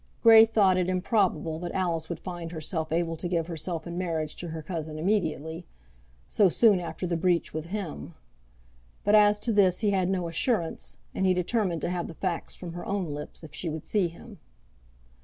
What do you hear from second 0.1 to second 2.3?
Grey thought it improbable that Alice would